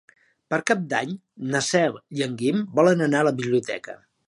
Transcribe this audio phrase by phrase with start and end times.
[0.53, 1.11] Per Cap d'Any
[1.51, 3.99] na Cel i en Guim volen anar a la biblioteca.